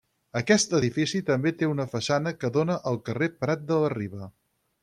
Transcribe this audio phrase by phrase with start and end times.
[0.39, 4.31] Aquest edifici també té una façana que dóna al carrer Prat de la Riba.